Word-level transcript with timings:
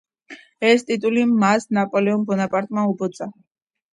ეს 0.69 0.83
ტიტული 0.85 1.25
მას 1.43 1.67
ნაპოლეონ 1.77 2.25
ბონაპარტმა 2.31 2.89
უბოძა. 2.95 3.29